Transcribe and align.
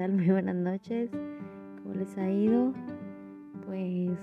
Muy 0.08 0.30
buenas 0.30 0.56
noches. 0.56 1.10
¿Cómo 1.82 1.94
les 1.94 2.16
ha 2.16 2.30
ido? 2.30 2.72
Pues 3.66 4.18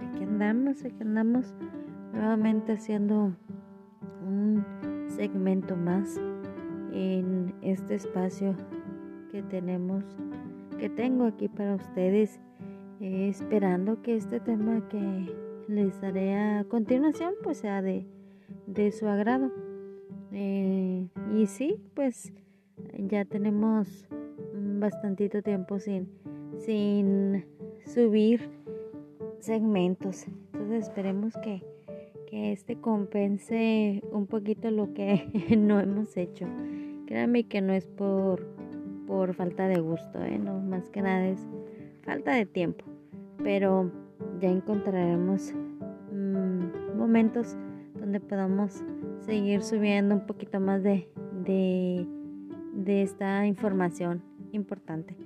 aquí 0.00 0.24
andamos, 0.24 0.82
aquí 0.86 1.02
andamos 1.02 1.54
nuevamente 2.14 2.72
haciendo 2.72 3.36
un 4.26 4.64
segmento 5.08 5.76
más 5.76 6.18
en 6.94 7.52
este 7.60 7.96
espacio 7.96 8.56
que 9.30 9.42
tenemos, 9.42 10.02
que 10.78 10.88
tengo 10.88 11.26
aquí 11.26 11.46
para 11.46 11.74
ustedes, 11.74 12.40
eh, 13.00 13.28
esperando 13.28 14.00
que 14.00 14.16
este 14.16 14.40
tema 14.40 14.88
que 14.88 15.30
les 15.68 16.00
daré 16.00 16.36
a 16.36 16.64
continuación 16.64 17.34
pues 17.42 17.58
sea 17.58 17.82
de, 17.82 18.06
de 18.66 18.90
su 18.92 19.06
agrado. 19.06 19.52
Eh, 20.32 21.06
y 21.34 21.46
sí, 21.48 21.76
pues 21.94 22.32
ya 22.96 23.26
tenemos 23.26 24.08
bastantito 24.82 25.42
tiempo 25.42 25.78
sin, 25.78 26.08
sin 26.58 27.46
subir 27.86 28.50
segmentos. 29.38 30.26
Entonces 30.52 30.88
esperemos 30.88 31.34
que, 31.42 31.62
que 32.26 32.52
este 32.52 32.76
compense 32.76 34.02
un 34.12 34.26
poquito 34.26 34.70
lo 34.70 34.92
que 34.92 35.28
no 35.56 35.80
hemos 35.80 36.16
hecho. 36.16 36.46
Créanme 37.06 37.44
que 37.44 37.62
no 37.62 37.72
es 37.72 37.86
por, 37.86 38.44
por 39.06 39.34
falta 39.34 39.68
de 39.68 39.80
gusto, 39.80 40.22
¿eh? 40.22 40.38
no, 40.38 40.60
más 40.60 40.90
que 40.90 41.00
nada 41.00 41.28
es 41.28 41.46
falta 42.02 42.32
de 42.32 42.44
tiempo. 42.44 42.84
Pero 43.42 43.90
ya 44.40 44.50
encontraremos 44.50 45.54
mm, 46.12 46.96
momentos 46.98 47.56
donde 47.98 48.18
podamos 48.18 48.82
seguir 49.20 49.62
subiendo 49.62 50.16
un 50.16 50.26
poquito 50.26 50.58
más 50.58 50.82
de, 50.82 51.08
de, 51.44 52.04
de 52.74 53.02
esta 53.02 53.46
información 53.46 54.31
importante 54.52 55.16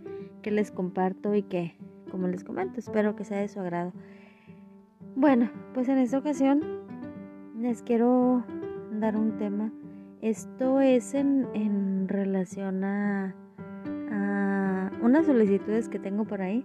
que 0.42 0.50
les 0.50 0.70
comparto 0.70 1.34
y 1.34 1.42
que, 1.42 1.74
como 2.10 2.28
les 2.28 2.44
comento, 2.44 2.78
espero 2.78 3.16
que 3.16 3.24
sea 3.24 3.41
de 3.41 3.48
su 3.48 3.60
agrado. 3.60 3.92
Bueno, 5.14 5.50
pues 5.74 5.88
en 5.88 5.98
esta 5.98 6.19
ocasión 6.19 6.60
les 7.58 7.82
quiero 7.82 8.44
dar 8.92 9.16
un 9.16 9.36
tema. 9.38 9.72
Esto 10.20 10.80
es 10.80 11.14
en, 11.14 11.47
en 11.54 12.08
relación 12.08 12.84
a, 12.84 13.34
a 14.10 14.92
unas 15.02 15.27
solicitudes 15.27 15.88
que 15.88 15.98
tengo 15.98 16.24
por 16.24 16.42
ahí. 16.42 16.64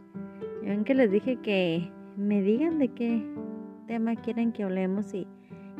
Ven 0.63 0.83
que 0.83 0.95
les 0.95 1.11
dije 1.11 1.37
que 1.37 1.91
me 2.17 2.41
digan 2.41 2.77
de 2.77 2.89
qué 2.89 3.25
tema 3.87 4.15
quieren 4.15 4.51
que 4.51 4.63
hablemos 4.63 5.13
y, 5.13 5.27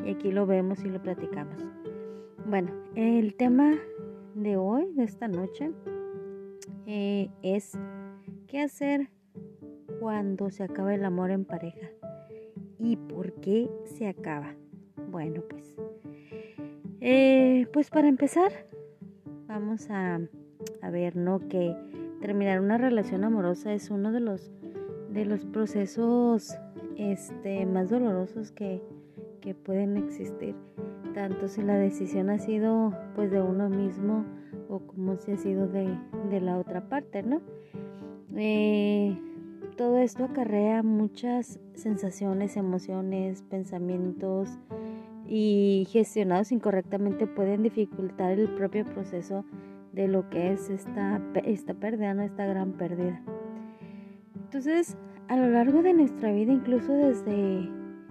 y 0.05 0.11
aquí 0.11 0.31
lo 0.31 0.45
vemos 0.45 0.83
y 0.83 0.89
lo 0.89 1.02
platicamos. 1.02 1.65
Bueno, 2.47 2.71
el 2.95 3.35
tema 3.35 3.73
de 4.35 4.57
hoy, 4.57 4.91
de 4.93 5.03
esta 5.03 5.27
noche, 5.27 5.71
eh, 6.94 7.30
es 7.42 7.80
qué 8.47 8.59
hacer 8.59 9.08
cuando 10.02 10.50
se 10.50 10.64
acaba 10.64 10.94
el 10.94 11.06
amor 11.06 11.31
en 11.31 11.45
pareja 11.45 11.88
y 12.80 12.98
por 12.98 13.31
qué 13.36 13.70
se 13.86 14.09
acaba. 14.09 14.56
Bueno, 15.09 15.42
pues, 15.50 15.78
eh, 17.00 17.66
pues 17.72 17.89
para 17.89 18.09
empezar, 18.09 18.52
vamos 19.48 19.89
a, 19.89 20.20
a, 20.81 20.89
ver, 20.89 21.16
¿no? 21.16 21.39
Que 21.48 21.73
terminar 22.20 22.59
una 22.59 22.78
relación 22.78 23.23
amorosa 23.23 23.73
es 23.73 23.89
uno 23.89 24.11
de 24.11 24.20
los 24.20 24.52
de 25.14 25.23
los 25.23 25.45
procesos 25.45 26.58
este, 26.98 27.66
más 27.67 27.89
dolorosos 27.89 28.52
que, 28.52 28.81
que 29.39 29.55
pueden 29.55 29.95
existir, 29.95 30.55
tanto 31.14 31.48
si 31.48 31.61
la 31.61 31.76
decisión 31.76 32.30
ha 32.30 32.38
sido 32.38 32.94
pues 33.16 33.31
de 33.31 33.42
uno 33.42 33.70
mismo 33.70 34.26
o 34.72 34.80
como 34.80 35.17
si 35.17 35.33
ha 35.33 35.38
sido 35.38 35.67
de, 35.67 35.97
de 36.30 36.41
la 36.41 36.58
otra 36.58 36.88
parte, 36.88 37.22
¿no? 37.22 37.41
Eh, 38.36 39.17
todo 39.76 39.98
esto 39.98 40.23
acarrea 40.23 40.82
muchas 40.82 41.59
sensaciones, 41.73 42.55
emociones, 42.55 43.43
pensamientos 43.43 44.49
y 45.27 45.87
gestionados 45.89 46.52
incorrectamente 46.52 47.27
pueden 47.27 47.64
dificultar 47.64 48.32
el 48.32 48.49
propio 48.55 48.86
proceso 48.86 49.45
de 49.92 50.08
lo 50.08 50.30
que 50.30 50.54
es 50.54 50.70
esta, 50.70 51.21
esta 51.45 51.73
pérdida, 51.73 52.14
¿no? 52.14 52.23
esta 52.23 52.45
gran 52.45 52.73
pérdida. 52.73 53.21
Entonces, 54.36 54.98
a 55.27 55.36
lo 55.36 55.49
largo 55.49 55.82
de 55.82 55.93
nuestra 55.93 56.32
vida, 56.32 56.52
incluso 56.52 56.93
desde, 56.93 57.70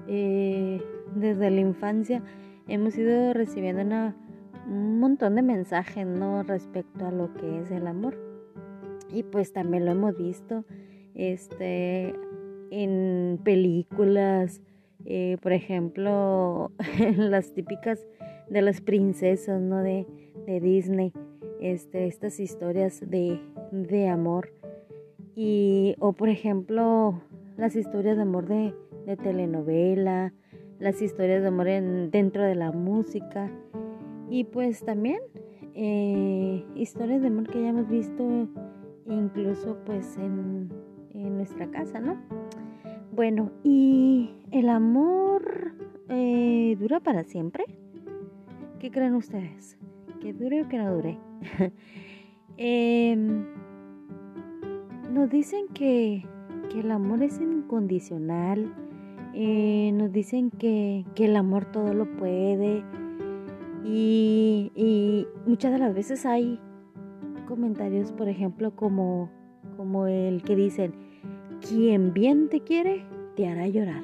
eh, 0.08 0.82
desde 1.14 1.50
la 1.50 1.60
infancia, 1.60 2.22
hemos 2.68 2.96
ido 2.96 3.32
recibiendo 3.32 3.82
una 3.82 4.14
un 4.70 5.00
montón 5.00 5.34
de 5.34 5.42
mensajes, 5.42 6.06
¿no? 6.06 6.42
Respecto 6.42 7.06
a 7.06 7.10
lo 7.10 7.34
que 7.34 7.60
es 7.60 7.70
el 7.70 7.86
amor. 7.86 8.16
Y 9.12 9.24
pues 9.24 9.52
también 9.52 9.84
lo 9.84 9.90
hemos 9.90 10.16
visto, 10.16 10.64
este, 11.14 12.14
en 12.70 13.40
películas, 13.42 14.60
eh, 15.04 15.36
por 15.42 15.52
ejemplo, 15.52 16.70
las 17.16 17.52
típicas 17.52 18.06
de 18.48 18.62
las 18.62 18.80
princesas, 18.80 19.60
¿no? 19.60 19.82
De, 19.82 20.06
de 20.46 20.60
Disney, 20.60 21.12
este, 21.60 22.06
estas 22.06 22.38
historias 22.38 23.00
de, 23.00 23.40
de 23.72 24.08
amor. 24.08 24.52
Y, 25.34 25.96
o 25.98 26.12
por 26.12 26.28
ejemplo, 26.28 27.20
las 27.56 27.74
historias 27.74 28.16
de 28.16 28.22
amor 28.22 28.46
de, 28.46 28.74
de 29.06 29.16
telenovela, 29.16 30.32
las 30.78 31.02
historias 31.02 31.42
de 31.42 31.48
amor 31.48 31.68
en, 31.68 32.10
dentro 32.10 32.42
de 32.42 32.54
la 32.54 32.72
música. 32.72 33.50
Y 34.30 34.44
pues 34.44 34.82
también 34.84 35.20
eh, 35.74 36.64
historias 36.76 37.20
de 37.20 37.26
amor 37.26 37.48
que 37.48 37.60
ya 37.60 37.68
hemos 37.68 37.88
visto 37.88 38.48
incluso 39.06 39.76
pues 39.84 40.16
en, 40.16 40.70
en 41.12 41.36
nuestra 41.36 41.70
casa, 41.70 42.00
¿no? 42.00 42.16
Bueno, 43.12 43.50
¿y 43.64 44.30
el 44.52 44.68
amor 44.68 45.74
eh, 46.08 46.76
dura 46.78 47.00
para 47.00 47.24
siempre? 47.24 47.64
¿Qué 48.78 48.90
creen 48.90 49.14
ustedes? 49.14 49.76
¿Que 50.20 50.32
dure 50.32 50.62
o 50.62 50.68
que 50.68 50.78
no 50.78 50.94
dure? 50.94 51.18
eh, 52.56 53.16
nos 55.12 55.28
dicen 55.28 55.66
que, 55.74 56.24
que, 56.70 56.80
el 56.80 56.90
amor 56.92 57.22
es 57.22 57.40
incondicional, 57.40 58.72
eh, 59.34 59.90
nos 59.92 60.12
dicen 60.12 60.50
que, 60.50 61.04
que 61.14 61.26
el 61.26 61.36
amor 61.36 61.64
todo 61.66 61.92
lo 61.92 62.16
puede, 62.16 62.84
y, 63.84 65.26
muchas 65.46 65.72
de 65.72 65.78
las 65.78 65.94
veces 65.94 66.26
hay 66.26 66.60
comentarios, 67.46 68.12
por 68.12 68.28
ejemplo, 68.28 68.74
como, 68.76 69.30
como 69.76 70.06
el 70.06 70.42
que 70.42 70.56
dicen, 70.56 70.92
quien 71.60 72.12
bien 72.12 72.48
te 72.48 72.60
quiere, 72.60 73.04
te 73.36 73.48
hará 73.48 73.66
llorar. 73.68 74.02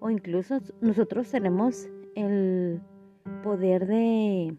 O 0.00 0.10
incluso 0.10 0.60
nosotros 0.80 1.30
tenemos 1.30 1.88
el 2.14 2.80
poder 3.42 3.86
de 3.86 4.56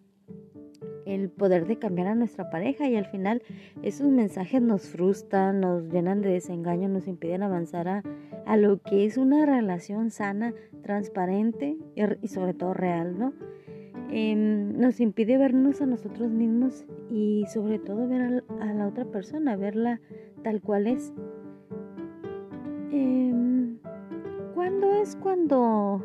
el 1.05 1.29
poder 1.29 1.67
de 1.67 1.79
cambiar 1.79 2.07
a 2.07 2.15
nuestra 2.15 2.49
pareja 2.49 2.89
y 2.89 2.97
al 2.97 3.05
final 3.05 3.41
esos 3.81 4.07
mensajes 4.07 4.61
nos 4.61 4.89
frustran, 4.89 5.61
nos 5.61 5.83
llenan 5.89 6.21
de 6.21 6.31
desengaño, 6.31 6.89
nos 6.89 7.07
impiden 7.07 7.43
avanzar 7.43 7.87
a, 7.87 8.03
a 8.45 8.57
lo 8.57 8.81
que 8.81 9.05
es 9.05 9.17
una 9.17 9.45
relación 9.45 10.11
sana, 10.11 10.53
transparente 10.83 11.77
y, 11.95 12.01
y 12.21 12.27
sobre 12.27 12.53
todo 12.53 12.73
real, 12.73 13.17
¿no? 13.17 13.33
Eh, 14.09 14.35
nos 14.35 14.99
impide 15.01 15.37
vernos 15.37 15.81
a 15.81 15.85
nosotros 15.85 16.29
mismos 16.29 16.85
y 17.09 17.45
sobre 17.53 17.77
todo 17.77 18.07
ver 18.07 18.43
a, 18.59 18.73
la 18.73 18.87
otra 18.87 19.05
persona, 19.05 19.55
verla 19.55 19.99
tal 20.43 20.61
cual 20.61 20.87
es. 20.87 21.13
Eh, 22.91 23.33
¿Cuándo 24.55 24.91
es 24.93 25.15
cuando 25.17 26.01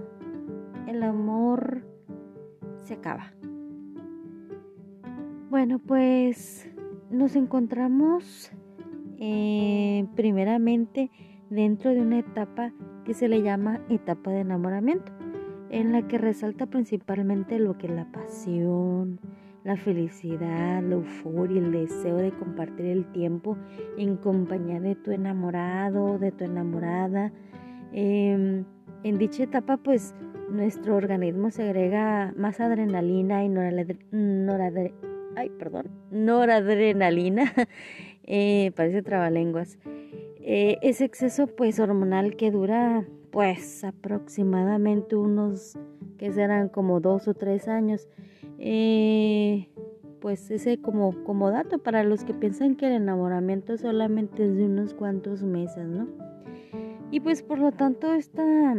el 0.88 1.02
amor 1.02 1.82
se 2.82 2.94
acaba? 2.94 3.32
Bueno, 5.50 5.78
pues 5.78 6.68
nos 7.10 7.36
encontramos 7.36 8.50
eh, 9.18 10.06
primeramente 10.16 11.10
dentro 11.50 11.90
de 11.90 12.00
una 12.00 12.18
etapa 12.18 12.72
que 13.04 13.14
se 13.14 13.28
le 13.28 13.42
llama 13.42 13.80
etapa 13.88 14.30
de 14.30 14.40
enamoramiento 14.40 15.11
en 15.72 15.92
la 15.92 16.06
que 16.06 16.18
resalta 16.18 16.66
principalmente 16.66 17.58
lo 17.58 17.76
que 17.76 17.88
es 17.88 17.92
la 17.92 18.04
pasión, 18.12 19.18
la 19.64 19.76
felicidad, 19.76 20.82
la 20.82 20.94
euforia, 20.94 21.58
el 21.58 21.72
deseo 21.72 22.16
de 22.16 22.30
compartir 22.30 22.86
el 22.86 23.10
tiempo 23.12 23.56
en 23.96 24.16
compañía 24.16 24.80
de 24.80 24.94
tu 24.94 25.10
enamorado, 25.10 26.18
de 26.18 26.30
tu 26.30 26.44
enamorada. 26.44 27.32
Eh, 27.92 28.64
en 29.02 29.18
dicha 29.18 29.44
etapa, 29.44 29.78
pues 29.78 30.14
nuestro 30.50 30.96
organismo 30.96 31.50
segrega 31.50 32.32
más 32.36 32.60
adrenalina 32.60 33.42
y 33.42 33.48
noradre 33.48 34.94
ay, 35.36 35.50
perdón, 35.58 35.86
noradrenalina, 36.10 37.52
eh, 38.24 38.72
parece 38.76 39.02
trabalenguas. 39.02 39.78
Eh, 40.44 40.78
exceso 40.82 41.46
pues 41.46 41.78
hormonal 41.78 42.36
que 42.36 42.50
dura 42.50 43.06
pues 43.32 43.82
aproximadamente 43.82 45.16
unos 45.16 45.76
que 46.18 46.30
serán 46.30 46.68
como 46.68 47.00
dos 47.00 47.26
o 47.26 47.34
tres 47.34 47.66
años. 47.66 48.06
Eh, 48.58 49.68
pues 50.20 50.52
ese 50.52 50.80
como, 50.80 51.24
como 51.24 51.50
dato 51.50 51.78
para 51.78 52.04
los 52.04 52.22
que 52.22 52.34
piensan 52.34 52.76
que 52.76 52.86
el 52.86 52.92
enamoramiento 52.92 53.76
solamente 53.76 54.44
es 54.44 54.54
de 54.54 54.66
unos 54.66 54.94
cuantos 54.94 55.42
meses, 55.42 55.84
¿no? 55.88 56.06
Y 57.10 57.20
pues 57.20 57.42
por 57.42 57.58
lo 57.58 57.72
tanto 57.72 58.12
esta 58.12 58.76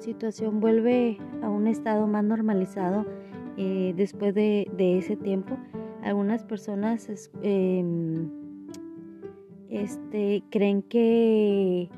situación 0.00 0.58
vuelve 0.60 1.18
a 1.42 1.48
un 1.48 1.68
estado 1.68 2.06
más 2.06 2.24
normalizado 2.24 3.06
eh, 3.56 3.94
después 3.96 4.34
de, 4.34 4.68
ese 4.78 5.16
tiempo. 5.16 5.56
Algunas 6.02 6.44
personas 6.44 7.30
em, 7.42 8.28
este, 9.68 10.42
creen 10.50 10.82
que, 10.82 11.90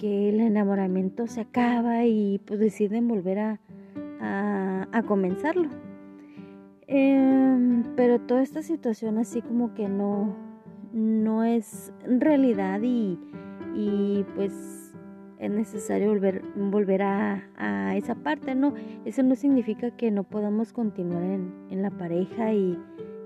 que 0.00 0.30
el 0.30 0.40
enamoramiento 0.40 1.26
se 1.26 1.42
acaba 1.42 2.06
y 2.06 2.40
pues 2.46 2.58
deciden 2.58 3.06
volver 3.06 3.38
a, 3.38 3.60
a, 4.92 5.02
comenzarlo. 5.02 5.68
Em, 6.86 7.84
pero 7.96 8.18
toda 8.18 8.42
esta 8.42 8.62
situación 8.62 9.18
así 9.18 9.42
como 9.42 9.74
que 9.74 9.90
no, 9.90 10.34
no 10.94 11.44
es 11.44 11.92
realidad 12.06 12.80
y, 12.82 13.18
y 13.74 14.24
pues 14.34 14.94
es 15.38 15.50
necesario 15.50 16.08
volver, 16.08 16.42
volver 16.56 17.02
a, 17.02 17.44
a, 17.58 17.94
esa 17.94 18.14
parte, 18.14 18.54
¿no? 18.54 18.72
Eso 19.04 19.22
no 19.22 19.34
significa 19.36 19.90
que 19.90 20.10
no 20.10 20.24
podamos 20.24 20.72
continuar 20.72 21.24
en, 21.24 21.52
en 21.68 21.82
la 21.82 21.90
pareja 21.90 22.54
y, 22.54 22.78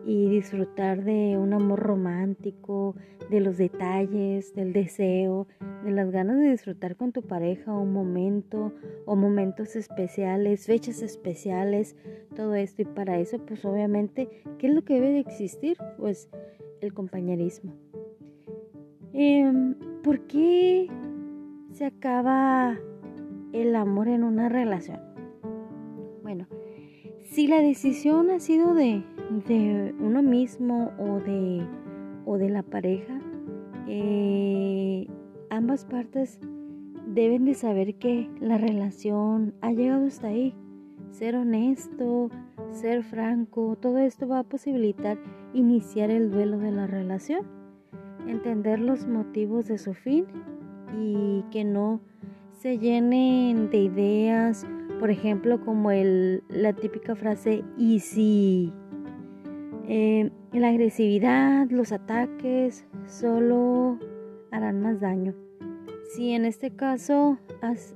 y 0.06 0.28
disfrutar 0.28 1.04
de 1.04 1.38
un 1.38 1.52
amor 1.52 1.80
romántico, 1.80 2.94
de 3.30 3.40
los 3.40 3.56
detalles, 3.56 4.54
del 4.54 4.72
deseo, 4.72 5.46
de 5.82 5.90
las 5.90 6.10
ganas 6.10 6.38
de 6.38 6.50
disfrutar 6.50 6.96
con 6.96 7.12
tu 7.12 7.22
pareja 7.22 7.72
un 7.72 7.92
momento 7.92 8.72
o 9.06 9.16
momentos 9.16 9.76
especiales, 9.76 10.66
fechas 10.66 11.02
especiales, 11.02 11.96
todo 12.34 12.54
esto. 12.54 12.82
Y 12.82 12.84
para 12.84 13.18
eso, 13.18 13.38
pues 13.38 13.64
obviamente, 13.64 14.28
¿qué 14.58 14.68
es 14.68 14.74
lo 14.74 14.82
que 14.82 14.94
debe 14.94 15.10
de 15.10 15.20
existir? 15.20 15.78
Pues 15.98 16.28
el 16.80 16.92
compañerismo. 16.92 17.72
Em, 19.12 19.74
¿Por 20.02 20.20
qué 20.26 20.88
se 21.72 21.86
acaba 21.86 22.78
el 23.52 23.74
amor 23.74 24.08
en 24.08 24.24
una 24.24 24.48
relación? 24.48 25.00
Bueno, 26.22 26.46
si 27.22 27.46
la 27.46 27.60
decisión 27.60 28.30
ha 28.30 28.40
sido 28.40 28.74
de 28.74 29.02
de 29.40 29.94
uno 29.98 30.22
mismo 30.22 30.92
o 30.98 31.20
de, 31.20 31.66
o 32.24 32.38
de 32.38 32.48
la 32.50 32.62
pareja, 32.62 33.18
eh, 33.86 35.06
ambas 35.50 35.84
partes 35.84 36.38
deben 37.06 37.44
de 37.44 37.54
saber 37.54 37.96
que 37.96 38.30
la 38.40 38.58
relación 38.58 39.54
ha 39.60 39.72
llegado 39.72 40.06
hasta 40.06 40.28
ahí. 40.28 40.54
Ser 41.10 41.36
honesto, 41.36 42.30
ser 42.72 43.04
franco, 43.04 43.76
todo 43.80 43.98
esto 43.98 44.26
va 44.26 44.40
a 44.40 44.44
posibilitar 44.44 45.18
iniciar 45.52 46.10
el 46.10 46.30
duelo 46.30 46.58
de 46.58 46.72
la 46.72 46.86
relación, 46.86 47.46
entender 48.26 48.80
los 48.80 49.06
motivos 49.06 49.66
de 49.66 49.78
su 49.78 49.94
fin 49.94 50.26
y 51.00 51.44
que 51.50 51.64
no 51.64 52.00
se 52.52 52.78
llenen 52.78 53.70
de 53.70 53.78
ideas, 53.78 54.66
por 54.98 55.10
ejemplo, 55.10 55.60
como 55.64 55.90
el, 55.90 56.42
la 56.48 56.72
típica 56.72 57.14
frase, 57.14 57.64
¿y 57.76 58.00
si? 58.00 58.72
Eh, 59.86 60.30
la 60.52 60.68
agresividad, 60.68 61.68
los 61.70 61.92
ataques 61.92 62.86
solo 63.06 63.98
harán 64.50 64.80
más 64.80 65.00
daño. 65.00 65.34
Si 66.14 66.30
en 66.30 66.44
este 66.46 66.70
caso 66.70 67.38
has, 67.60 67.94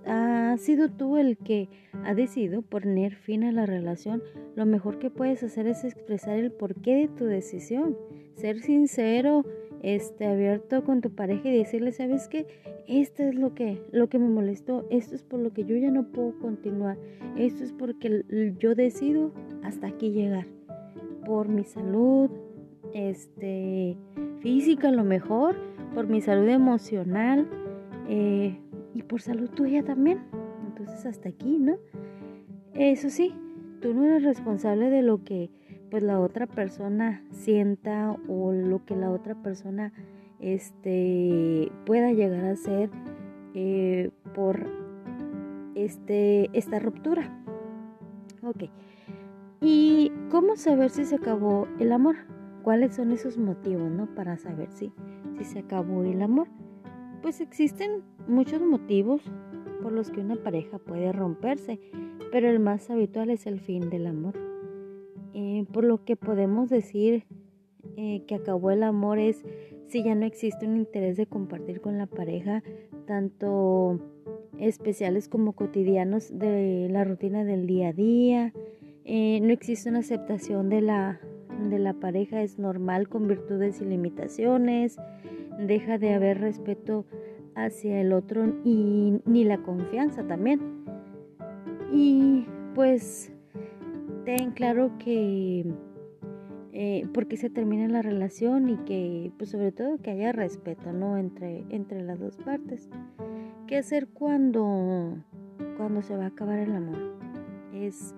sido 0.60 0.90
tú 0.90 1.16
el 1.16 1.38
que 1.38 1.68
ha 2.04 2.14
decidido 2.14 2.62
poner 2.62 3.14
fin 3.14 3.44
a 3.44 3.52
la 3.52 3.64
relación, 3.64 4.22
lo 4.54 4.66
mejor 4.66 4.98
que 4.98 5.08
puedes 5.08 5.42
hacer 5.42 5.66
es 5.66 5.84
expresar 5.84 6.36
el 6.36 6.50
porqué 6.50 6.96
de 6.96 7.08
tu 7.08 7.24
decisión, 7.24 7.96
ser 8.34 8.60
sincero, 8.60 9.44
este, 9.82 10.26
abierto 10.26 10.84
con 10.84 11.00
tu 11.00 11.10
pareja 11.10 11.48
y 11.48 11.56
decirle, 11.56 11.92
sabes 11.92 12.28
qué, 12.28 12.46
esto 12.88 13.22
es 13.22 13.34
lo 13.34 13.54
que, 13.54 13.80
lo 13.92 14.08
que 14.08 14.18
me 14.18 14.28
molestó, 14.28 14.84
esto 14.90 15.14
es 15.14 15.22
por 15.22 15.38
lo 15.38 15.52
que 15.52 15.64
yo 15.64 15.76
ya 15.76 15.90
no 15.90 16.08
puedo 16.08 16.36
continuar, 16.40 16.98
esto 17.36 17.62
es 17.62 17.72
porque 17.72 18.24
yo 18.58 18.74
decido 18.74 19.32
hasta 19.62 19.86
aquí 19.86 20.10
llegar 20.10 20.57
por 21.28 21.46
mi 21.46 21.62
salud 21.62 22.30
este, 22.94 23.98
física 24.40 24.88
a 24.88 24.92
lo 24.92 25.04
mejor, 25.04 25.56
por 25.94 26.06
mi 26.06 26.22
salud 26.22 26.48
emocional 26.48 27.46
eh, 28.08 28.58
y 28.94 29.02
por 29.02 29.20
salud 29.20 29.50
tuya 29.50 29.84
también. 29.84 30.22
Entonces 30.66 31.04
hasta 31.04 31.28
aquí, 31.28 31.58
¿no? 31.58 31.76
Eso 32.72 33.10
sí, 33.10 33.34
tú 33.82 33.92
no 33.92 34.04
eres 34.04 34.24
responsable 34.24 34.88
de 34.88 35.02
lo 35.02 35.22
que 35.22 35.50
pues 35.90 36.02
la 36.02 36.18
otra 36.18 36.46
persona 36.46 37.22
sienta 37.30 38.16
o 38.26 38.52
lo 38.52 38.86
que 38.86 38.96
la 38.96 39.10
otra 39.10 39.34
persona 39.34 39.92
este 40.40 41.70
pueda 41.84 42.12
llegar 42.12 42.46
a 42.46 42.56
ser 42.56 42.90
eh, 43.54 44.10
por 44.34 44.66
este 45.74 46.48
esta 46.54 46.78
ruptura. 46.78 47.44
Ok. 48.42 48.70
¿Y 49.60 50.12
cómo 50.30 50.56
saber 50.56 50.90
si 50.90 51.04
se 51.04 51.16
acabó 51.16 51.66
el 51.80 51.92
amor? 51.92 52.16
¿Cuáles 52.62 52.94
son 52.94 53.12
esos 53.12 53.38
motivos, 53.38 53.90
no? 53.90 54.14
Para 54.14 54.36
saber 54.36 54.70
si, 54.70 54.92
si 55.36 55.44
se 55.44 55.60
acabó 55.60 56.04
el 56.04 56.22
amor. 56.22 56.48
Pues 57.22 57.40
existen 57.40 58.02
muchos 58.28 58.62
motivos 58.62 59.22
por 59.82 59.92
los 59.92 60.10
que 60.10 60.20
una 60.20 60.36
pareja 60.36 60.78
puede 60.78 61.12
romperse, 61.12 61.80
pero 62.30 62.48
el 62.48 62.60
más 62.60 62.90
habitual 62.90 63.30
es 63.30 63.46
el 63.46 63.60
fin 63.60 63.90
del 63.90 64.06
amor. 64.06 64.34
Eh, 65.34 65.66
por 65.72 65.84
lo 65.84 66.04
que 66.04 66.16
podemos 66.16 66.68
decir 66.70 67.24
eh, 67.96 68.22
que 68.26 68.34
acabó 68.34 68.70
el 68.70 68.82
amor 68.82 69.18
es 69.18 69.44
si 69.86 70.04
ya 70.04 70.14
no 70.14 70.26
existe 70.26 70.66
un 70.66 70.76
interés 70.76 71.16
de 71.16 71.26
compartir 71.26 71.80
con 71.80 71.98
la 71.98 72.06
pareja 72.06 72.62
tanto 73.06 74.00
especiales 74.58 75.28
como 75.28 75.52
cotidianos 75.52 76.36
de 76.38 76.88
la 76.90 77.04
rutina 77.04 77.44
del 77.44 77.66
día 77.66 77.88
a 77.88 77.92
día, 77.92 78.52
eh, 79.10 79.40
no 79.40 79.54
existe 79.54 79.88
una 79.88 80.00
aceptación 80.00 80.68
de 80.68 80.82
la, 80.82 81.18
de 81.70 81.78
la 81.78 81.94
pareja, 81.94 82.42
es 82.42 82.58
normal 82.58 83.08
con 83.08 83.26
virtudes 83.26 83.80
y 83.80 83.86
limitaciones, 83.86 84.98
deja 85.58 85.96
de 85.96 86.12
haber 86.12 86.42
respeto 86.42 87.06
hacia 87.54 88.02
el 88.02 88.12
otro 88.12 88.54
y 88.64 89.18
ni 89.24 89.44
la 89.44 89.62
confianza 89.62 90.26
también. 90.26 90.60
Y 91.90 92.44
pues 92.74 93.32
ten 94.26 94.50
claro 94.50 94.92
que 94.98 95.64
eh, 96.74 97.08
porque 97.14 97.38
se 97.38 97.48
termina 97.48 97.88
la 97.88 98.02
relación 98.02 98.68
y 98.68 98.76
que 98.84 99.32
pues 99.38 99.48
sobre 99.48 99.72
todo 99.72 99.96
que 100.02 100.10
haya 100.10 100.32
respeto 100.32 100.92
no 100.92 101.16
entre, 101.16 101.64
entre 101.70 102.02
las 102.02 102.20
dos 102.20 102.36
partes. 102.36 102.90
¿Qué 103.66 103.78
hacer 103.78 104.08
cuando, 104.08 105.16
cuando 105.78 106.02
se 106.02 106.14
va 106.14 106.24
a 106.24 106.28
acabar 106.28 106.58
el 106.58 106.76
amor? 106.76 107.16
Es 107.72 108.14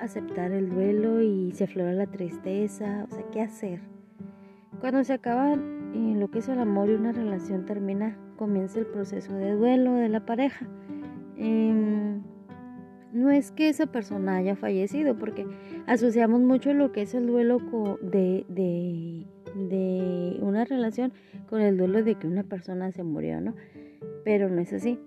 aceptar 0.00 0.52
el 0.52 0.70
duelo 0.70 1.22
y 1.22 1.52
se 1.52 1.64
aflora 1.64 1.92
la 1.92 2.06
tristeza, 2.06 3.06
o 3.10 3.14
sea, 3.14 3.24
¿qué 3.30 3.40
hacer? 3.40 3.80
Cuando 4.80 5.04
se 5.04 5.12
acaba 5.12 5.56
lo 5.56 6.30
que 6.30 6.40
es 6.40 6.48
el 6.48 6.58
amor 6.58 6.90
y 6.90 6.94
una 6.94 7.12
relación 7.12 7.64
termina, 7.64 8.18
comienza 8.36 8.78
el 8.80 8.86
proceso 8.86 9.32
de 9.34 9.52
duelo 9.52 9.94
de 9.94 10.08
la 10.08 10.26
pareja. 10.26 10.66
Em, 11.36 12.22
no 13.12 13.30
es 13.30 13.52
que 13.52 13.68
esa 13.68 13.86
persona 13.86 14.36
haya 14.36 14.56
fallecido, 14.56 15.16
porque 15.16 15.46
asociamos 15.86 16.40
mucho 16.40 16.74
lo 16.74 16.92
que 16.92 17.02
es 17.02 17.14
el 17.14 17.26
duelo 17.26 17.58
de, 18.02 18.44
de, 18.48 19.26
de 19.54 20.38
una 20.40 20.64
relación 20.64 21.12
con 21.48 21.60
el 21.60 21.76
duelo 21.76 22.02
de 22.02 22.16
que 22.16 22.26
una 22.26 22.42
persona 22.42 22.90
se 22.90 23.04
murió, 23.04 23.40
¿no? 23.40 23.54
Pero 24.24 24.48
no 24.48 24.60
es 24.60 24.72
así. 24.72 24.98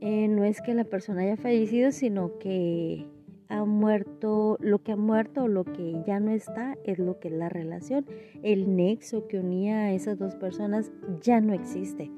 Eh, 0.00 0.28
no 0.28 0.44
es 0.44 0.60
que 0.60 0.74
la 0.74 0.84
persona 0.84 1.22
haya 1.22 1.36
fallecido, 1.36 1.90
sino 1.92 2.38
que 2.38 3.06
ha 3.48 3.64
muerto, 3.64 4.56
lo 4.60 4.82
que 4.82 4.92
ha 4.92 4.96
muerto 4.96 5.48
lo 5.48 5.64
que 5.64 6.02
ya 6.06 6.20
no 6.20 6.30
está 6.30 6.76
es 6.84 6.98
lo 6.98 7.18
que 7.18 7.28
es 7.28 7.34
la 7.34 7.48
relación. 7.48 8.06
El 8.42 8.76
nexo 8.76 9.26
que 9.28 9.38
unía 9.38 9.84
a 9.84 9.92
esas 9.92 10.18
dos 10.18 10.34
personas 10.34 10.92
ya 11.20 11.40
no 11.40 11.52
existe. 11.52 12.10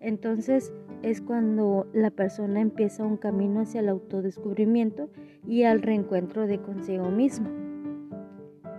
Entonces 0.00 0.72
es 1.02 1.20
cuando 1.20 1.86
la 1.92 2.10
persona 2.10 2.60
empieza 2.60 3.04
un 3.04 3.16
camino 3.16 3.60
hacia 3.60 3.80
el 3.80 3.88
autodescubrimiento 3.88 5.10
y 5.46 5.64
al 5.64 5.82
reencuentro 5.82 6.46
de 6.46 6.60
consigo 6.60 7.10
mismo. 7.10 7.48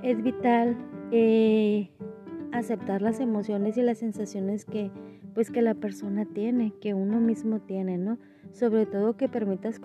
Es 0.03 0.21
vital 0.21 0.77
eh, 1.11 1.89
aceptar 2.57 3.01
las 3.01 3.19
emociones 3.19 3.77
y 3.77 3.81
las 3.81 3.99
sensaciones 3.99 4.65
que 4.65 4.91
pues 5.33 5.51
que 5.51 5.61
la 5.61 5.73
persona 5.73 6.25
tiene, 6.25 6.73
que 6.79 6.93
uno 6.93 7.19
mismo 7.19 7.59
tiene, 7.59 7.97
¿no? 7.97 8.17
Sobre 8.53 8.85
todo 8.85 9.17
que 9.17 9.27
permitas 9.27 9.81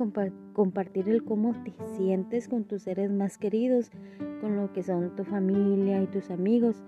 compartir 0.52 1.08
el 1.08 1.24
cómo 1.24 1.54
te 1.64 1.74
sientes 1.96 2.46
con 2.46 2.64
tus 2.64 2.84
seres 2.84 3.10
más 3.10 3.36
queridos, 3.36 3.90
con 4.40 4.56
lo 4.56 4.72
que 4.72 4.84
son 4.84 5.16
tu 5.16 5.24
familia 5.24 6.00
y 6.00 6.06
tus 6.06 6.30
amigos. 6.30 6.84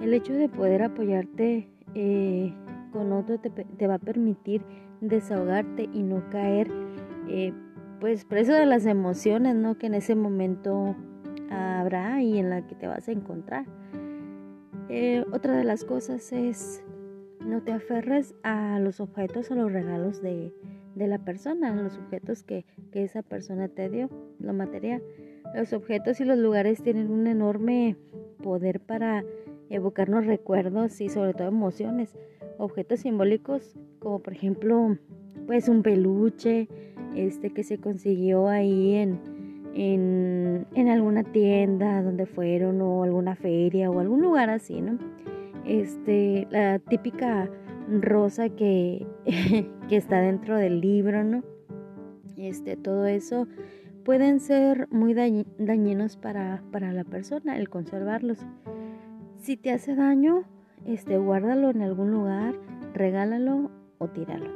El 0.00 0.14
hecho 0.14 0.32
de 0.32 0.48
poder 0.48 0.82
apoyarte 0.82 1.68
eh, 1.94 2.54
con 2.92 3.12
otro 3.12 3.38
te, 3.38 3.86
va 3.86 3.94
a 3.94 3.98
permitir 3.98 4.62
desahogarte 5.02 5.90
y 5.92 6.02
no 6.02 6.30
caer 6.30 6.70
eh, 7.28 7.52
pues 8.00 8.24
preso 8.24 8.54
de 8.54 8.64
las 8.64 8.86
emociones, 8.86 9.54
¿no? 9.54 9.76
Que 9.76 9.88
en 9.88 9.94
ese 9.94 10.14
momento 10.14 10.96
habrá 11.50 12.22
y 12.22 12.38
en 12.38 12.48
la 12.48 12.66
que 12.66 12.74
te 12.74 12.86
vas 12.86 13.06
a 13.06 13.12
encontrar. 13.12 13.66
Eh, 14.88 15.24
otra 15.32 15.56
de 15.56 15.64
las 15.64 15.84
cosas 15.84 16.32
es 16.32 16.82
no 17.44 17.62
te 17.62 17.72
aferres 17.72 18.34
a 18.42 18.78
los 18.80 19.00
objetos 19.00 19.50
o 19.50 19.54
los 19.54 19.72
regalos 19.72 20.22
de, 20.22 20.52
la 20.94 21.18
persona, 21.18 21.74
los 21.74 21.96
objetos 21.96 22.42
que, 22.42 22.64
que 22.90 23.04
esa 23.04 23.22
persona 23.22 23.68
te 23.68 23.88
dio, 23.88 24.10
lo 24.40 24.52
material. 24.52 25.02
Los 25.54 25.72
objetos 25.72 26.20
y 26.20 26.24
los 26.24 26.38
lugares 26.38 26.82
tienen 26.82 27.10
un 27.10 27.26
enorme 27.26 27.96
poder 28.42 28.80
para 28.80 29.24
evocarnos 29.70 30.26
recuerdos 30.26 31.00
y 31.00 31.08
sobre 31.08 31.34
todo 31.34 31.48
emociones. 31.48 32.16
Objetos 32.58 33.00
simbólicos 33.00 33.76
como 33.98 34.20
por 34.20 34.32
ejemplo 34.32 34.96
pues 35.46 35.68
un 35.68 35.82
peluche 35.82 36.68
este 37.14 37.50
que 37.50 37.64
se 37.64 37.78
consiguió 37.78 38.48
ahí 38.48 38.94
en, 38.94 39.20
en, 39.74 40.66
en 40.74 40.88
alguna 40.88 41.24
tienda 41.24 42.02
donde 42.02 42.26
fueron 42.26 42.80
o 42.80 43.02
alguna 43.02 43.36
feria 43.36 43.90
o 43.90 44.00
algún 44.00 44.22
lugar 44.22 44.50
así, 44.50 44.80
¿no? 44.80 44.98
Este, 45.64 46.46
la 46.50 46.78
típica 46.78 47.50
rosa 47.88 48.48
que, 48.48 49.06
que 49.88 49.96
está 49.96 50.20
dentro 50.20 50.56
del 50.56 50.80
libro, 50.80 51.24
¿no? 51.24 51.42
Este, 52.36 52.76
todo 52.76 53.06
eso 53.06 53.48
pueden 54.04 54.40
ser 54.40 54.88
muy 54.90 55.12
dañinos 55.12 56.16
para, 56.16 56.62
para 56.72 56.92
la 56.92 57.04
persona 57.04 57.58
el 57.58 57.68
conservarlos. 57.68 58.38
Si 59.36 59.56
te 59.56 59.70
hace 59.70 59.94
daño, 59.94 60.44
este, 60.86 61.18
guárdalo 61.18 61.70
en 61.70 61.82
algún 61.82 62.12
lugar, 62.12 62.54
regálalo 62.94 63.70
o 63.98 64.08
tíralo. 64.08 64.50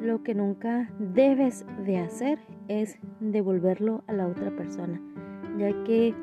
Lo 0.00 0.22
que 0.22 0.34
nunca 0.34 0.90
debes 0.98 1.66
de 1.84 1.98
hacer 1.98 2.38
es 2.70 2.98
devolverlo 3.18 4.04
a 4.06 4.12
la 4.12 4.28
otra 4.28 4.54
persona, 4.54 5.02
ya 5.58 5.70
que 5.84 6.14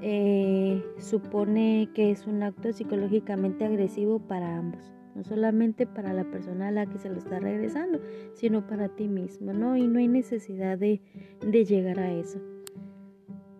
eh, 0.00 0.82
supone 0.98 1.90
que 1.94 2.10
es 2.10 2.26
un 2.26 2.42
acto 2.42 2.72
psicológicamente 2.72 3.64
agresivo 3.64 4.20
para 4.20 4.56
ambos 4.56 4.92
no 5.14 5.24
solamente 5.24 5.86
para 5.86 6.12
la 6.12 6.24
persona 6.24 6.68
a 6.68 6.70
la 6.70 6.86
que 6.86 6.98
se 6.98 7.08
lo 7.08 7.18
está 7.18 7.38
regresando, 7.38 8.00
sino 8.34 8.66
para 8.66 8.88
ti 8.88 9.08
mismo, 9.08 9.52
¿no? 9.52 9.76
Y 9.76 9.86
no 9.86 9.98
hay 9.98 10.08
necesidad 10.08 10.78
de, 10.78 11.00
llegar 11.42 11.98
a 11.98 12.12
eso. 12.12 12.40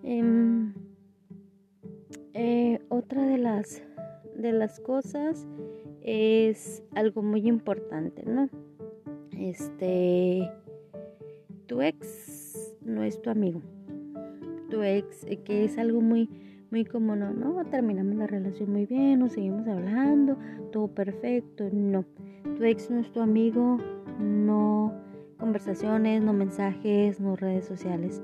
Em, 0.02 0.72
eh, 2.34 2.80
otra 2.88 3.26
de 3.26 3.38
las, 3.38 3.82
de 4.36 4.52
las 4.52 4.80
cosas 4.80 5.46
es 6.00 6.82
algo 6.94 7.22
muy 7.22 7.46
importante, 7.46 8.24
¿no? 8.24 8.48
Este, 9.38 10.50
tu 11.72 11.80
ex 11.80 12.76
no 12.84 13.02
es 13.02 13.22
tu 13.22 13.30
amigo. 13.30 13.62
Tu 14.68 14.82
ex, 14.82 15.24
eh, 15.24 15.38
que 15.38 15.64
es 15.64 15.78
algo 15.78 16.02
muy 16.02 16.28
muy 16.70 16.84
como 16.84 17.16
no, 17.16 17.32
no, 17.32 17.64
terminamos 17.64 18.14
la 18.14 18.26
relación 18.26 18.72
muy 18.72 18.84
bien, 18.84 19.20
nos 19.20 19.32
seguimos 19.32 19.66
hablando, 19.66 20.36
todo 20.70 20.88
perfecto, 20.88 21.68
no. 21.72 22.04
Tu 22.56 22.64
ex 22.64 22.90
no 22.90 23.00
es 23.00 23.10
tu 23.10 23.20
amigo, 23.20 23.78
no 24.18 24.92
conversaciones, 25.38 26.22
no 26.22 26.34
mensajes, 26.34 27.20
no 27.20 27.36
redes 27.36 27.64
sociales. 27.64 28.22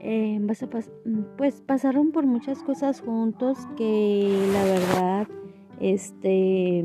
Eh, 0.00 0.38
vas 0.40 0.62
a 0.62 0.68
pues 1.36 1.60
pasaron 1.60 2.12
por 2.12 2.24
muchas 2.24 2.62
cosas 2.62 3.02
juntos 3.02 3.58
que 3.76 4.38
la 4.52 4.64
verdad 4.64 5.28
este 5.80 6.84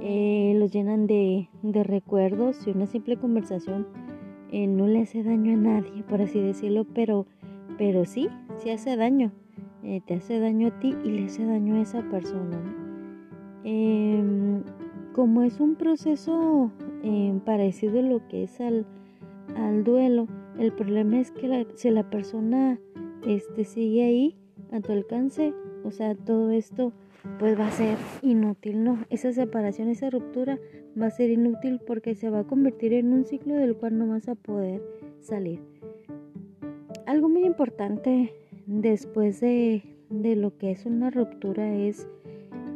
eh, 0.00 0.54
los 0.56 0.70
llenan 0.72 1.08
de, 1.08 1.48
de, 1.62 1.82
recuerdos 1.82 2.64
y 2.66 2.70
una 2.70 2.86
simple 2.86 3.16
conversación 3.16 3.86
eh, 4.52 4.66
no 4.66 4.86
le 4.86 5.02
hace 5.02 5.22
daño 5.22 5.52
a 5.52 5.56
nadie 5.56 6.02
por 6.04 6.22
así 6.22 6.40
decirlo 6.40 6.84
pero 6.84 7.26
pero 7.78 8.04
sí, 8.04 8.28
sí 8.58 8.70
hace 8.70 8.96
daño. 8.96 9.32
Eh, 9.82 10.00
te 10.06 10.14
hace 10.14 10.40
daño 10.40 10.68
a 10.68 10.78
ti 10.80 10.94
y 11.04 11.10
le 11.10 11.26
hace 11.26 11.44
daño 11.44 11.76
a 11.76 11.80
esa 11.80 12.02
persona. 12.10 12.60
Em, 13.64 14.62
como 15.12 15.42
es 15.42 15.60
un 15.60 15.74
proceso 15.74 16.70
em, 17.02 17.40
parecido 17.40 18.00
a 18.00 18.02
lo 18.02 18.26
que 18.28 18.44
es 18.44 18.60
al, 18.60 18.86
al, 19.56 19.84
duelo, 19.84 20.26
el 20.58 20.72
problema 20.72 21.18
es 21.18 21.30
que 21.30 21.66
si 21.74 21.90
la 21.90 22.08
persona 22.08 22.78
este, 23.26 23.64
sigue 23.64 24.04
ahí 24.04 24.36
a 24.72 24.80
tu 24.80 24.92
alcance, 24.92 25.52
o 25.84 25.90
sea, 25.90 26.14
todo 26.14 26.50
esto 26.50 26.92
pues 27.38 27.58
va 27.58 27.68
a 27.68 27.72
ser 27.72 27.96
inútil, 28.22 28.84
¿no? 28.84 29.04
Esa 29.10 29.32
separación, 29.32 29.88
esa 29.88 30.10
ruptura 30.10 30.58
va 31.00 31.06
a 31.06 31.10
ser 31.10 31.30
inútil 31.30 31.80
porque 31.86 32.14
se 32.14 32.30
va 32.30 32.40
a 32.40 32.44
convertir 32.44 32.92
en 32.92 33.12
un 33.12 33.24
ciclo 33.24 33.54
del 33.54 33.76
cual 33.76 33.98
no 33.98 34.06
vas 34.08 34.28
a 34.28 34.34
poder 34.34 34.82
salir 35.20 35.60
algo 37.06 37.28
muy 37.28 37.44
importante 37.44 38.32
después 38.66 39.40
de, 39.40 39.82
lo 40.10 40.56
que 40.58 40.72
es 40.72 40.84
una 40.86 41.10
ruptura 41.10 41.74
es 41.74 42.06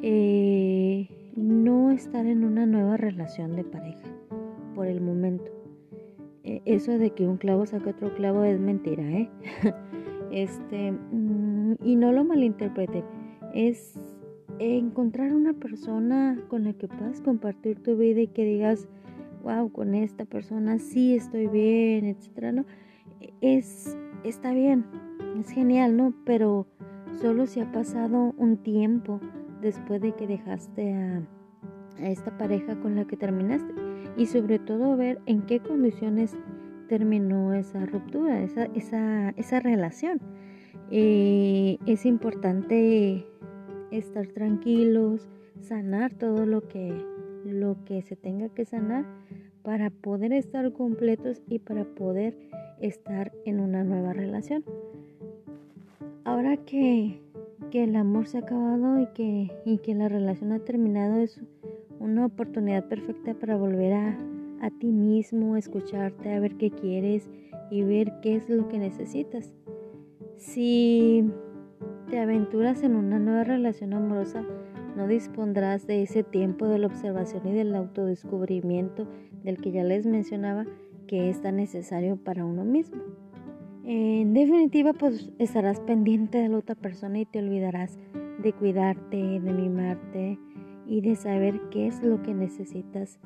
eh, 0.02 1.08
no 1.36 1.90
estar 1.90 2.26
en 2.26 2.44
una 2.44 2.64
nueva 2.64 2.96
relación 2.96 3.54
de 3.56 3.64
pareja 3.64 4.08
por 4.74 4.86
el 4.86 5.00
momento. 5.00 5.50
Eh, 6.44 6.62
eso 6.64 6.92
de 6.92 7.10
que 7.10 7.26
un 7.26 7.36
clavo 7.36 7.66
saca 7.66 7.90
otro 7.90 8.14
clavo 8.14 8.44
es 8.44 8.58
mentira, 8.58 9.02
¿eh? 9.02 9.28
este, 10.30 10.92
mm, 10.92 11.74
y 11.84 11.96
no 11.96 12.12
lo 12.12 12.24
malinterpreten, 12.24 13.04
es 13.52 13.94
encontrar 14.60 15.34
una 15.34 15.54
persona 15.54 16.38
con 16.48 16.64
la 16.64 16.74
que 16.74 16.86
puedas 16.86 17.20
compartir 17.22 17.82
tu 17.82 17.96
vida 17.96 18.20
y 18.20 18.26
que 18.28 18.44
digas, 18.44 18.88
wow, 19.42 19.72
con 19.72 19.94
esta 19.94 20.26
persona 20.26 20.78
sí 20.78 21.14
estoy 21.14 21.46
bien, 21.46 22.04
etcétera, 22.04 22.52
¿no? 22.52 22.66
Es 23.40 23.96
está 24.24 24.52
bien, 24.52 24.84
es 25.38 25.50
genial, 25.50 25.96
¿no? 25.96 26.12
Pero 26.24 26.66
solo 27.20 27.46
si 27.46 27.60
ha 27.60 27.72
pasado 27.72 28.34
un 28.36 28.58
tiempo 28.58 29.20
después 29.60 30.00
de 30.00 30.12
que 30.12 30.26
dejaste 30.26 30.94
a, 30.94 31.22
esta 31.98 32.36
pareja 32.38 32.80
con 32.80 32.96
la 32.96 33.04
que 33.04 33.16
terminaste 33.16 33.74
y 34.16 34.24
sobre 34.26 34.58
todo 34.58 34.96
ver 34.96 35.20
en 35.26 35.42
qué 35.42 35.60
condiciones 35.60 36.34
terminó 36.88 37.52
esa 37.52 37.84
ruptura, 37.84 38.42
esa, 38.42 38.64
esa, 38.74 39.30
esa 39.30 39.60
relación. 39.60 40.18
Eh, 40.90 41.78
es 41.86 42.06
importante 42.06 43.26
estar 43.90 44.26
tranquilos, 44.28 45.28
sanar 45.60 46.14
todo 46.14 46.46
lo 46.46 46.66
que, 46.68 46.92
lo 47.44 47.76
que 47.84 48.02
se 48.02 48.16
tenga 48.16 48.48
que 48.48 48.64
sanar 48.64 49.04
para 49.62 49.90
poder 49.90 50.32
estar 50.32 50.72
completos 50.72 51.42
y 51.48 51.58
para 51.58 51.84
poder 51.84 52.36
estar 52.80 53.32
en 53.44 53.60
una 53.60 53.84
nueva 53.84 54.12
relación. 54.12 54.64
Ahora 56.24 56.56
que, 56.56 57.20
el 57.72 57.94
amor 57.94 58.26
se 58.26 58.38
ha 58.38 58.40
acabado 58.40 59.00
y 59.00 59.06
que, 59.14 59.50
y 59.64 59.78
que 59.78 59.94
la 59.94 60.08
relación 60.08 60.52
ha 60.52 60.58
terminado, 60.60 61.20
es 61.20 61.40
una 61.98 62.26
oportunidad 62.26 62.88
perfecta 62.88 63.34
para 63.34 63.56
volver 63.56 63.92
a, 63.92 64.18
a 64.60 64.70
ti 64.70 64.88
mismo, 64.88 65.56
escucharte, 65.56 66.32
a 66.32 66.40
ver 66.40 66.56
qué 66.56 66.70
quieres 66.70 67.28
y 67.70 67.82
ver 67.82 68.12
qué 68.22 68.36
es 68.36 68.48
lo 68.48 68.68
que 68.68 68.78
necesitas. 68.78 69.52
Si 70.36 71.30
te 72.10 72.18
aventuras 72.18 72.82
en 72.82 72.96
una 72.96 73.20
nueva 73.20 73.44
relación 73.44 73.94
amorosa, 73.94 74.42
no 74.96 75.06
dispondrás 75.06 75.86
de 75.86 76.02
ese 76.02 76.24
tiempo 76.24 76.66
de 76.66 76.78
la 76.78 76.88
observación 76.88 77.46
y 77.46 77.52
del 77.52 77.74
autodescubrimiento 77.76 79.06
del 79.44 79.58
que 79.58 79.70
ya 79.70 79.84
les 79.84 80.06
mencionaba 80.06 80.66
que 81.06 81.30
es 81.30 81.40
tan 81.40 81.56
necesario 81.56 82.16
para 82.16 82.44
uno 82.44 82.64
mismo. 82.64 83.00
En 83.84 84.34
definitiva, 84.34 84.92
pues 84.92 85.30
estarás 85.38 85.80
pendiente 85.80 86.38
de 86.38 86.48
la 86.48 86.58
otra 86.58 86.74
persona 86.74 87.20
y 87.20 87.26
te 87.26 87.38
olvidarás 87.38 87.96
de 88.42 88.52
cuidarte, 88.52 89.16
de 89.16 89.52
mimarte 89.52 90.38
y 90.86 91.02
de 91.02 91.14
saber 91.14 91.60
qué 91.70 91.86
es 91.86 92.02
lo 92.02 92.22
que 92.22 92.34
necesitas 92.34 93.20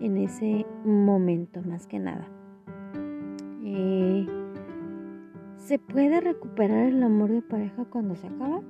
en 0.00 0.16
ese 0.16 0.64
momento, 0.84 1.60
más 1.62 1.86
que 1.86 1.98
nada. 1.98 2.26
Eh, 3.62 4.26
¿Se 5.64 5.78
puede 5.78 6.20
recuperar 6.20 6.88
el 6.88 7.00
amor 7.04 7.30
de 7.30 7.40
pareja 7.40 7.84
cuando 7.84 8.16
se 8.16 8.26
acaba? 8.26 8.60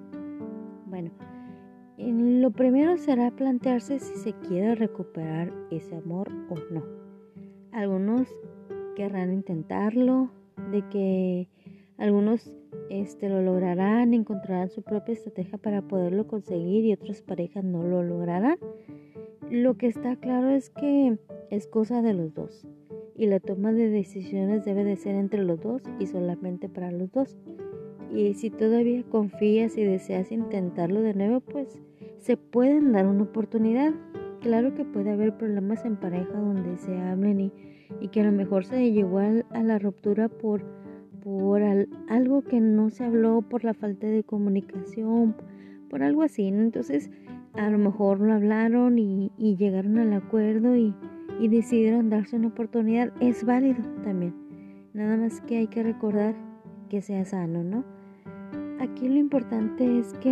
Bueno, 0.87 1.11
lo 1.97 2.51
primero 2.51 2.99
será 2.99 3.31
plantearse 3.31 3.99
si 3.99 4.15
se 4.17 4.35
quiere 4.35 4.75
recuperar 4.75 5.51
ese 5.71 5.97
amor 5.97 6.31
o 6.51 6.55
no. 6.71 6.85
Algunos 7.73 8.29
querrán 8.95 9.33
intentarlo, 9.33 10.33
de 10.71 10.87
que 10.91 11.49
algunos 11.97 12.55
este, 12.91 13.31
lo 13.31 13.41
lograrán, 13.41 14.13
encontrarán 14.13 14.69
su 14.69 14.83
propia 14.83 15.15
estrategia 15.15 15.57
para 15.57 15.81
poderlo 15.81 16.27
conseguir 16.27 16.85
y 16.85 16.93
otras 16.93 17.23
parejas 17.23 17.65
no 17.65 17.83
lo 17.83 18.03
lograrán. 18.03 18.59
Lo 19.51 19.79
que 19.79 19.87
está 19.87 20.17
claro 20.17 20.51
es 20.51 20.69
que 20.69 21.19
es 21.51 21.67
cosa 21.67 22.03
de 22.03 22.13
los 22.13 22.35
dos 22.35 22.67
y 23.17 23.27
la 23.27 23.41
toma 23.41 23.73
de 23.73 23.89
decisiones 23.89 24.65
debe 24.65 24.85
de 24.85 24.97
ser 24.97 25.15
entre 25.15 25.45
los 25.45 25.61
dos 25.61 25.83
y 25.99 26.07
solamente 26.07 26.69
para 26.69 26.91
los 26.91 27.11
dos. 27.13 27.37
Y 28.13 28.35
si 28.35 28.51
todavía 28.51 29.03
confías 29.05 29.77
y 29.79 29.85
deseas 29.85 30.33
intentarlo 30.33 31.01
de 31.03 31.15
nuevo, 31.15 31.41
pues 31.41 31.79
se 32.19 32.37
pueden 32.37 32.93
dar 32.93 33.07
una 33.07 33.23
oportunidad. 33.23 33.93
Claro 34.41 34.75
que 34.75 34.85
puede 34.85 35.11
haber 35.11 35.37
problemas 35.37 35.85
en 35.85 35.97
pareja 35.97 36.33
donde 36.33 36.77
se 36.79 36.97
hablen 36.97 37.41
y 37.41 37.53
y 38.01 38.09
que 38.09 38.21
a 38.21 38.25
lo 38.25 38.33
mejor 38.33 38.65
se 38.65 38.93
llegó 38.93 39.19
a, 39.19 39.63
la 39.63 39.79
ruptura 39.79 40.29
por, 40.29 40.65
por 41.23 41.63
algo 42.09 42.43
que 42.43 42.61
no 42.61 42.91
se 42.91 43.05
habló, 43.05 43.43
por 43.43 43.65
la 43.65 43.75
falta 43.75 44.07
de 44.07 44.25
comunicación, 44.25 45.37
por 45.89 46.03
algo 46.03 46.23
así, 46.23 46.49
Entonces, 46.49 47.11
a 47.55 47.69
lo 47.69 47.79
mejor 47.79 48.21
lo 48.21 48.33
hablaron 48.33 48.99
y, 48.99 49.31
llegaron 49.39 49.99
al 49.99 50.13
acuerdo 50.15 50.77
y, 50.77 50.95
y 51.41 51.49
decidieron 51.49 52.11
darse 52.11 52.37
una 52.37 52.49
oportunidad. 52.49 53.13
Es 53.21 53.45
válido 53.45 53.83
también. 54.03 54.35
Nada 54.95 55.17
más 55.17 55.41
que 55.43 55.59
hay 55.59 55.67
que 55.67 55.83
recordar 55.83 56.35
que 56.89 57.01
sea 57.01 57.25
sano, 57.25 57.63
¿no? 57.63 57.85
Aquí 58.81 59.09
lo 59.09 59.17
importante 59.17 59.99
es 59.99 60.13
que 60.15 60.31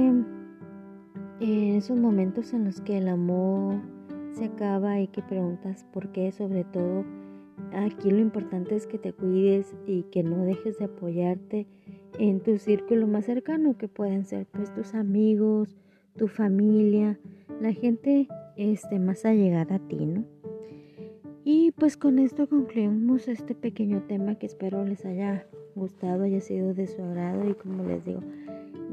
en 1.40 1.75
esos 1.75 1.99
momentos 1.99 2.52
en 2.52 2.64
los 2.64 2.80
que 2.80 2.99
el 2.99 3.09
amor 3.09 3.76
se 4.33 4.47
acaba 4.47 5.00
y 5.00 5.09
que 5.09 5.23
preguntas 5.23 5.85
por 5.92 6.12
qué, 6.12 6.33
sobre 6.33 6.64
todo, 6.64 7.04
aquí 7.73 8.11
lo 8.11 8.19
importante 8.19 8.76
es 8.76 8.87
que 8.87 8.99
te 8.99 9.12
cuides 9.12 9.75
y 9.87 10.02
que 10.04 10.23
no 10.23 10.45
dejes 10.45 10.78
de 10.78 10.87
apoyarte 10.87 11.66
en 12.19 12.40
tu 12.40 12.59
círculo 12.59 13.07
más 13.07 13.25
cercano, 13.25 13.78
que 13.78 13.88
pueden 13.88 14.25
ser 14.25 14.47
pues 14.52 14.73
tus 14.75 14.95
amigos, 14.95 15.76
tu 16.16 16.28
familia, 16.28 17.19
la 17.61 17.73
gente 17.73 18.28
este, 18.57 18.99
más 18.99 19.25
allegada 19.25 19.76
a 19.76 19.78
ti, 19.78 20.04
¿no? 20.04 20.25
Y 21.44 21.73
pues 21.73 21.97
con 21.97 22.18
esto 22.18 22.49
concluimos 22.49 23.26
este 23.26 23.54
pequeño 23.54 24.02
tema 24.02 24.35
que 24.35 24.47
espero 24.47 24.85
les 24.85 25.06
haya 25.06 25.47
gustado, 25.75 26.25
haya 26.25 26.40
sido 26.40 26.75
de 26.75 26.87
su 26.87 27.02
agrado 27.02 27.49
y 27.49 27.54
como 27.54 27.85
les 27.85 28.04
digo, 28.04 28.20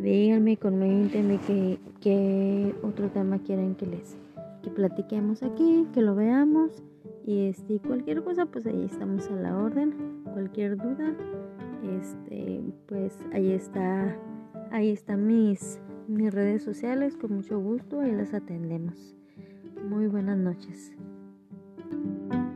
díganme, 0.02 0.56
coméntenme 0.56 1.40
qué, 1.46 1.78
qué 2.00 2.74
otro 2.84 3.10
tema 3.10 3.40
quieren 3.40 3.76
que 3.76 3.88
les 3.88 4.18
que 4.64 4.70
platiquemos 4.70 5.44
aquí, 5.44 5.86
que 5.94 6.02
lo 6.02 6.16
veamos 6.16 6.84
y 7.26 7.48
este 7.48 7.80
cualquier 7.80 8.24
cosa 8.24 8.46
pues 8.46 8.66
ahí 8.66 8.84
estamos 8.86 9.30
a 9.30 9.36
la 9.36 9.58
orden, 9.58 10.24
cualquier 10.32 10.78
duda 10.78 11.16
este 12.00 12.62
pues 12.88 13.20
ahí 13.34 13.52
está 13.52 14.18
ahí 14.72 14.90
están 14.92 15.28
mis 15.28 15.82
mis 16.08 16.34
redes 16.34 16.64
sociales 16.64 17.18
con 17.18 17.34
mucho 17.34 17.60
gusto 17.60 18.06
y 18.06 18.12
las 18.12 18.34
atendemos. 18.34 19.16
Muy 19.90 20.08
buenas 20.08 20.38
noches. 20.38 20.94
thank 21.90 22.34
you 22.34 22.47